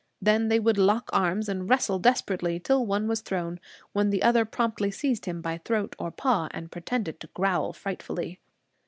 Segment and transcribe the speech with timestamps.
[0.19, 3.59] Then they would lock arms and wrestle desperately till one was thrown,
[3.93, 8.39] when the other promptly seized him by throat or paw, and pretended to growl frightfully.